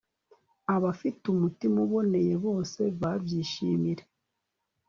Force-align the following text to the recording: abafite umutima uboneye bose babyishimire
abafite 0.75 1.23
umutima 1.33 1.77
uboneye 1.85 2.33
bose 2.45 2.81
babyishimire 2.99 4.03